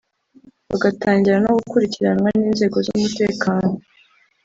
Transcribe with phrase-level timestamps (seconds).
[0.69, 3.71] bagatangira no gukurikiranwa n’inzego z’umutekano